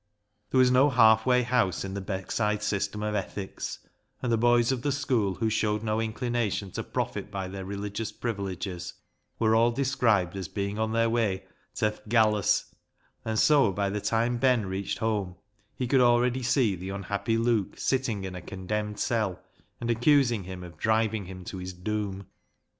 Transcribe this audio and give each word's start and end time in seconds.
There 0.49 0.57
was 0.57 0.71
no 0.71 0.89
half 0.89 1.27
way 1.27 1.43
house 1.43 1.85
in 1.85 1.93
the 1.93 2.01
Beckside 2.01 2.63
system 2.63 3.03
of 3.03 3.13
ethics, 3.13 3.77
and 4.23 4.31
the 4.31 4.35
boys 4.35 4.71
of 4.71 4.81
the 4.81 4.91
school 4.91 5.35
who 5.35 5.47
showed 5.47 5.83
no 5.83 6.01
inclination 6.01 6.71
to 6.71 6.81
profit 6.83 7.29
by 7.29 7.47
their 7.47 7.65
religious 7.65 8.11
privileges 8.11 8.95
were 9.37 9.53
all 9.53 9.69
described 9.69 10.35
as 10.35 10.47
being 10.47 10.79
on 10.79 10.91
their 10.91 11.07
way" 11.07 11.43
ta 11.75 11.91
th' 11.91 12.09
gallus"; 12.09 12.73
and 13.25 13.37
so 13.37 13.71
by 13.71 13.91
the 13.91 13.99
LEAH'S 13.99 14.11
LOVER 14.11 14.23
51 14.25 14.31
time 14.31 14.37
Ben 14.39 14.65
reached 14.65 14.97
home 14.97 15.35
he 15.75 15.85
could 15.85 16.01
already 16.01 16.41
see 16.41 16.75
the 16.75 16.89
unhappy 16.89 17.37
Luke 17.37 17.77
sitting 17.77 18.23
in 18.23 18.33
a 18.33 18.41
condemned 18.41 18.97
cell, 18.99 19.39
and 19.79 19.91
accusing 19.91 20.45
him 20.45 20.63
of 20.63 20.79
driving 20.79 21.25
him 21.27 21.43
to 21.45 21.57
his 21.59 21.73
doom. 21.73 22.25